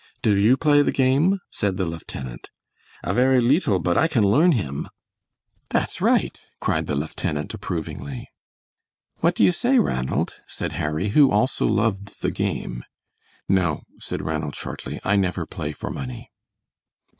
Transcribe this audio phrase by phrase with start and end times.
[0.23, 2.49] "Do you play the game?" said the lieutenant.
[3.03, 4.89] "A verie leetle, but I can learn him."
[5.69, 8.27] "That's right," cried the lieutenant, approvingly.
[9.19, 12.83] "What do you say, Ranald," said Harry, who also loved the game.
[13.47, 16.31] "No," said Ranald, shortly, "I never play for money."